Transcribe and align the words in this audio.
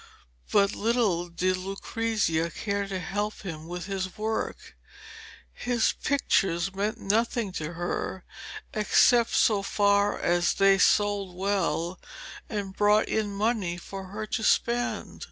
But 0.51 0.73
little 0.73 1.29
did 1.29 1.57
Lucrezia 1.57 2.49
care 2.49 2.87
to 2.87 2.99
help 2.99 3.43
him 3.43 3.67
with 3.67 3.85
his 3.85 4.17
work. 4.17 4.75
His 5.53 5.93
pictures 6.03 6.73
meant 6.73 6.97
nothing 6.97 7.51
to 7.51 7.73
her 7.73 8.25
except 8.73 9.29
so 9.29 9.61
far 9.61 10.17
as 10.19 10.55
they 10.55 10.79
sold 10.79 11.35
well 11.35 11.99
and 12.49 12.75
brought 12.75 13.09
in 13.09 13.31
money 13.31 13.77
for 13.77 14.05
her 14.05 14.25
to 14.25 14.41
spend. 14.41 15.19